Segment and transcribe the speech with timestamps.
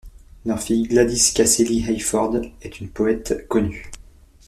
[0.47, 3.91] Leur fille Gladys Casely-Hayford est une poète connue.